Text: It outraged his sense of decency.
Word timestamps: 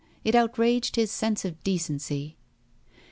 It 0.23 0.33
outraged 0.33 0.95
his 0.95 1.11
sense 1.11 1.45
of 1.45 1.63
decency. 1.63 2.35